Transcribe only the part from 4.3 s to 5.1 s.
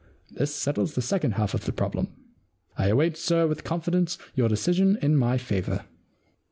your decision